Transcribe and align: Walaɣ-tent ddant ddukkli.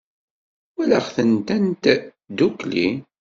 Walaɣ-tent 0.75 1.39
ddant 1.41 1.83
ddukkli. 2.29 2.87